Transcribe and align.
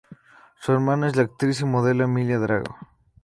Su 0.59 0.71
hermana 0.71 1.05
es 1.07 1.15
la 1.15 1.21
actriz 1.21 1.61
y 1.61 1.65
modelo 1.65 2.05
Emilia 2.05 2.39
Drago. 2.39 2.75